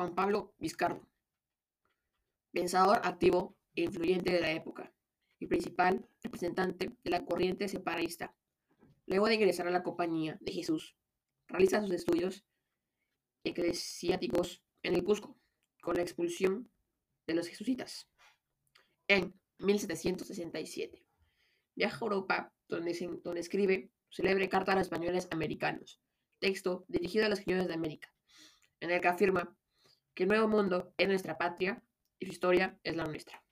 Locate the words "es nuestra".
30.98-31.38